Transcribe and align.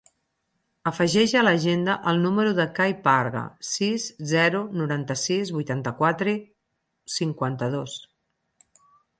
Afegeix 0.91 1.33
a 1.41 1.43
l'agenda 1.43 1.97
el 2.11 2.21
número 2.23 2.53
del 2.61 2.71
Cai 2.79 2.95
Parga: 3.09 3.43
sis, 3.73 4.07
zero, 4.33 4.63
noranta-sis, 4.81 5.55
vuitanta-quatre, 5.59 6.37
cinquanta-dos. 7.19 7.99